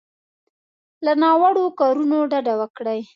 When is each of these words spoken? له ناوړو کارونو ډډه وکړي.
له 1.05 1.13
ناوړو 1.21 1.65
کارونو 1.79 2.17
ډډه 2.31 2.53
وکړي. 2.61 2.99